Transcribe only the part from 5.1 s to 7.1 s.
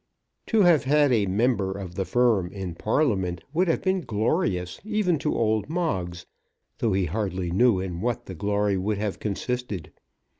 to old Moggs, though he